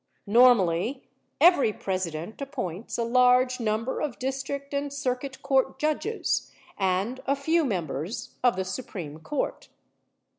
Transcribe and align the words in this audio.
Normally 0.25 1.07
every 1.39 1.71
President 1.71 2.41
appoints 2.41 2.97
a 2.97 3.03
large 3.03 3.59
number 3.59 4.01
of 4.01 4.17
district 4.17 4.73
and 4.73 4.91
circuit 4.91 5.43
court 5.43 5.77
judges 5.77 6.51
and 6.75 7.19
a 7.27 7.35
few 7.35 7.63
members 7.63 8.33
of 8.43 8.55
the 8.55 8.65
Supreme 8.65 9.19
Court. 9.19 9.69